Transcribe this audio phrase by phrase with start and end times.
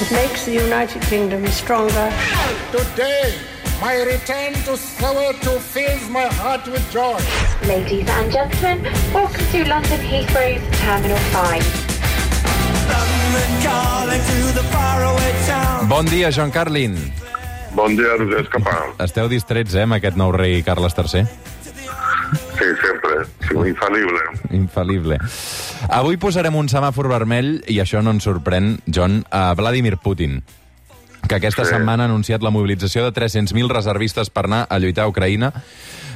[0.00, 2.08] It makes the United Kingdom stronger.
[2.72, 3.34] Today,
[3.82, 7.20] my return to Soweto fills my heart with joy.
[7.68, 8.82] Ladies and gentlemen,
[9.12, 11.60] welcome to London Heathrow's Terminal 5.
[15.88, 16.96] Bon dia, Joan Carlin.
[17.76, 18.96] Bon dia, Roger Escapà.
[19.04, 21.26] Esteu distrets, eh, amb aquest nou rei Carles III?
[22.56, 22.99] Sí, sempre.
[23.46, 24.20] Sí, infal·lible.
[24.56, 25.18] Infal·lible.
[25.90, 30.42] Avui posarem un semàfor vermell, i això no ens sorprèn, John, a Vladimir Putin
[31.28, 31.74] que aquesta Sí.
[31.74, 35.52] setmana ha anunciat la mobilització de 300.000 reservistes per anar a lluitar a Ucraïna.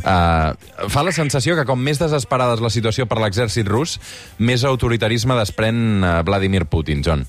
[0.00, 0.54] Uh,
[0.88, 3.98] fa la sensació que com més desesperada és la situació per l'exèrcit rus,
[4.38, 7.26] més autoritarisme desprèn uh, Vladimir Putin, John.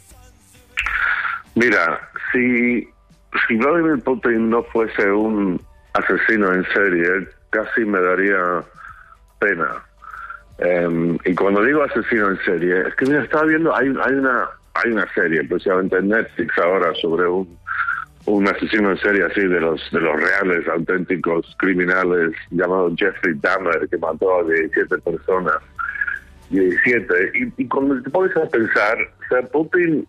[1.56, 2.00] Mira,
[2.32, 2.88] si,
[3.48, 5.60] si Vladimir Putin no fuese un
[5.94, 8.64] asesino en serie, casi me daría
[9.42, 9.84] pena.
[10.60, 14.92] Em, y cuando digo asesino en serie, es que mira, estaba viendo, hay, una hay
[14.92, 17.58] una serie precisamente en Netflix ahora sobre un,
[18.28, 23.90] un asesino en serie así de los de los reales, auténticos criminales llamado Jeffrey Dahmer
[23.90, 25.58] que mató a 17 personas.
[26.52, 27.32] 17.
[27.34, 28.98] Y, y cuando te pones a pensar,
[29.32, 30.06] o Putin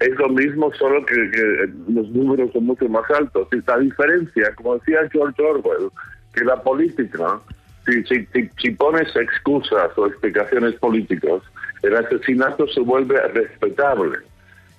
[0.00, 3.48] es lo mismo, solo que, que los números son mucho más altos.
[3.52, 5.90] Y esta diferencia, como decía George Orwell,
[6.34, 7.40] que la política,
[7.86, 11.42] si, si, si, si pones excusas o explicaciones políticas,
[11.82, 14.18] el asesinato se vuelve respetable.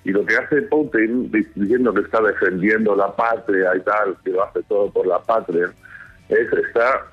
[0.04, 4.30] Y lo que hace Putin, di- diciendo que está defendiendo la patria y tal, que
[4.30, 5.70] lo hace todo por la patria,
[6.28, 7.06] es está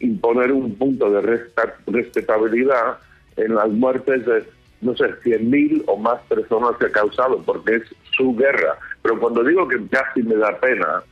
[0.00, 1.44] imponer un punto de
[1.86, 2.98] respetabilidad
[3.36, 4.44] en las muertes de,
[4.80, 7.82] no sé, 100.000 o más personas que ha causado, porque es
[8.16, 8.76] su guerra.
[9.02, 11.02] Pero cuando digo que casi me da pena,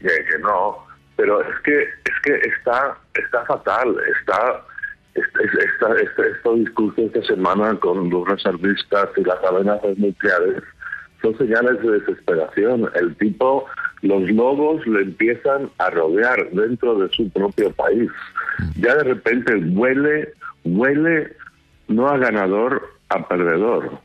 [0.00, 0.85] que no,
[1.16, 4.62] pero es que es que está está fatal, está
[5.14, 10.62] esta, estos discursos esta semana con los reservistas y las amenazas nucleares
[11.22, 12.90] son señales de desesperación.
[12.94, 13.66] El tipo,
[14.02, 18.10] los lobos le empiezan a rodear dentro de su propio país.
[18.78, 20.32] Ya de repente huele,
[20.64, 21.34] huele
[21.88, 23.98] no a ganador, a perdedor.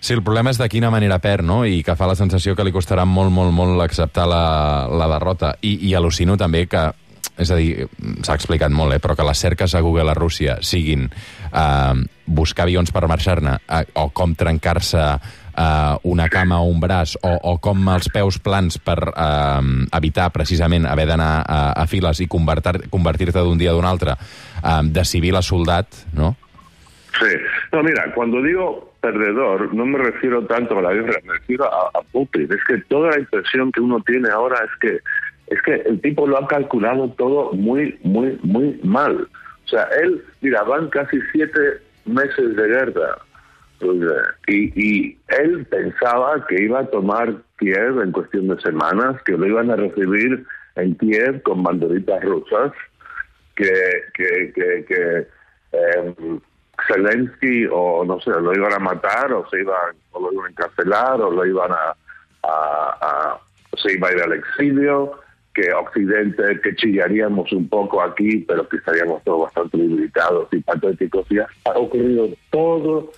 [0.00, 1.60] Sí, el problema és de quina manera perd, no?
[1.68, 4.44] I que fa la sensació que li costarà molt, molt, molt acceptar la,
[4.88, 5.54] la derrota.
[5.60, 6.86] I, I al·lucino també que,
[7.40, 7.84] és a dir,
[8.24, 9.00] s'ha explicat molt, eh?
[9.00, 11.04] però que les cerques a Google a Rússia siguin
[11.52, 17.18] eh, buscar avions per marxar-ne eh, o com trencar-se eh, una cama o un braç
[17.20, 22.24] o, o com els peus plans per eh, evitar precisament haver d'anar a, a files
[22.24, 26.38] i convertir- convertir-te d'un dia a d'un altre eh, de civil a soldat, no?
[27.20, 27.36] Sí.
[27.72, 32.02] No, mira, cuando digo perdedor, no me refiero tanto a la guerra, me refiero a,
[32.12, 32.48] Putin.
[32.52, 34.98] Es que toda la impresión que uno tiene ahora es que
[35.46, 39.28] es que el tipo lo ha calculado todo muy, muy, muy mal.
[39.64, 43.18] O sea, él, mira, van casi siete meses de guerra.
[43.80, 49.20] Pues, eh, y, y él pensaba que iba a tomar Kiev en cuestión de semanas,
[49.24, 50.44] que lo iban a recibir
[50.76, 52.72] en Kiev con banderitas rusas,
[53.56, 53.72] que,
[54.14, 55.26] que, que, que
[55.72, 56.40] em,
[57.02, 60.50] Zelensky o no sé, lo iban a matar o se iban o lo iban a
[60.50, 61.96] encarcelar o lo iban a,
[62.42, 63.40] a- a-
[63.76, 65.12] se iba a ir al exilio,
[65.54, 71.26] que Occidente, que chillaríamos un poco aquí, pero que estaríamos todos bastante debilitados y patéticos.
[71.30, 73.10] Y ha ocurrido todo,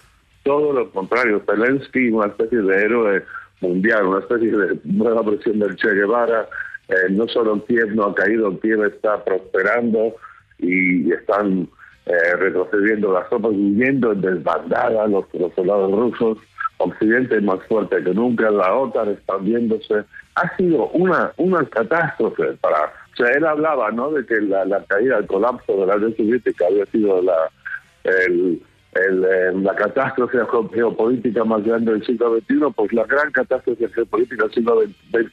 [0.42, 1.42] todo lo contrario.
[1.46, 3.24] Zelensky, una especie de héroe
[3.60, 6.46] mundial, una especie de nueva versión del Che Guevara.
[6.88, 10.14] Eh, no solo Kiev no ha caído, Kiev está prosperando
[10.58, 11.68] y están
[12.06, 15.24] eh, retrocediendo las tropas, huyendo en desbandada los,
[15.54, 16.38] soldados rusos.
[16.78, 20.02] Occidente más fuerte que nunca, la OTAN expandiéndose.
[20.34, 22.92] Ha sido una, una catástrofe para...
[23.12, 26.16] O sea, él hablaba, ¿no?, de que la, la caída, el colapso de la Unión
[26.16, 27.36] Soviética había sido la,
[28.04, 28.60] el,
[28.94, 30.38] eh, la catástrofe
[30.74, 35.30] geopolítica más grande del siglo XXI, pues la gran catástrofe geopolítica del siglo XX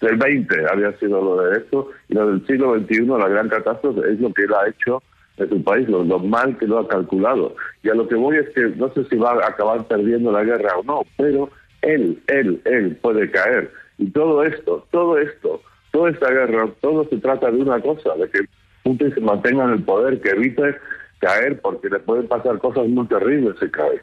[0.00, 4.00] del 20 había sido lo de esto, y lo del siglo XXI, la gran catástrofe,
[4.10, 5.02] es lo que él ha hecho
[5.36, 7.54] en su país, lo, lo mal que lo ha calculado.
[7.82, 10.44] Y a lo que voy es que no sé si va a acabar perdiendo la
[10.44, 11.50] guerra o no, pero
[11.82, 13.70] él, él, él puede caer.
[13.98, 15.60] Y todo esto, todo esto,
[15.90, 18.40] toda esta guerra, todo se trata de una cosa, de que
[18.82, 20.76] Putin se mantenga en el poder, que evite
[21.20, 24.00] caer, porque le pueden pasar cosas muy terribles si cae.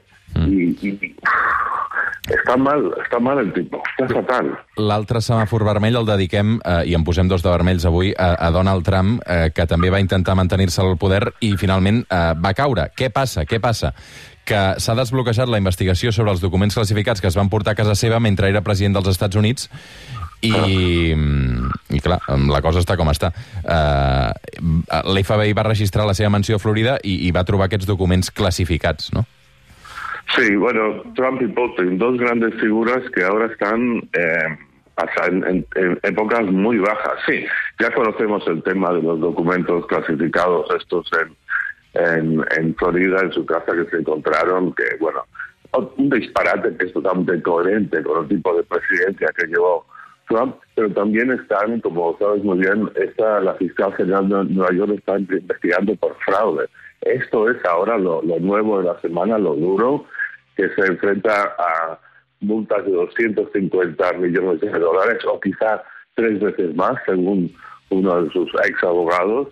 [0.48, 1.15] Y, y
[2.27, 4.51] está mal, está mal el tipo, está fatal.
[4.77, 8.51] L'altre semàfor vermell el dediquem, eh, i en posem dos de vermells avui, a, a
[8.56, 12.89] Donald Trump, eh, que també va intentar mantenir-se al poder i finalment eh, va caure.
[12.95, 13.45] Què passa?
[13.50, 13.94] Què passa?
[14.50, 17.95] Que s'ha desbloquejat la investigació sobre els documents classificats que es van portar a casa
[17.95, 19.69] seva mentre era president dels Estats Units
[20.41, 20.53] i,
[21.91, 22.19] i clar,
[22.50, 23.31] la cosa està com està.
[23.59, 24.31] Uh,
[25.12, 29.12] L'FBI va registrar la seva mansió a Florida i, i va trobar aquests documents classificats,
[29.15, 29.25] no?
[30.35, 34.57] Sí, bueno, Trump y Putin, dos grandes figuras que ahora están eh,
[34.95, 37.13] hasta en, en- épocas muy bajas.
[37.25, 37.43] Sí,
[37.79, 41.35] ya conocemos el tema de los documentos clasificados estos en,
[42.01, 45.21] en, en Florida, en su casa que se encontraron, que bueno,
[45.97, 49.85] un disparate que es totalmente coherente con el tipo de presidencia que llevó
[50.27, 54.91] Trump, pero también están, como sabes muy bien, esta, la fiscal general de Nueva York
[54.97, 56.67] está investigando por fraude.
[57.01, 60.06] Esto es ahora lo, nuevo de la semana, lo duro,
[60.56, 62.00] que se enfrenta a
[62.42, 65.84] multas de 250 millones de dólares o quizá
[66.16, 67.54] tres veces más, según
[67.90, 69.48] uno de sus ex abogados.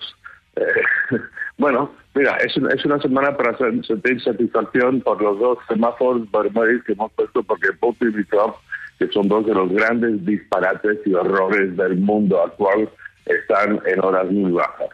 [0.56, 0.64] Eh,
[1.58, 6.30] bueno, mira, es una, es una semana para sen- sentir satisfacción por los dos semáforos
[6.32, 8.56] vermelhos que hemos puesto, porque Putin y Trump,
[9.00, 12.90] que son dos de los grandes disparates y horrores del mundo actual,
[13.26, 14.90] están en horas muy bajas.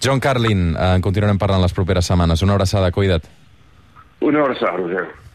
[0.00, 2.42] John Carlin, eh, en continuarem parlant les properes setmanes.
[2.42, 3.28] Una abraçada, cuida't.
[4.20, 5.20] Una abraçada, Roger.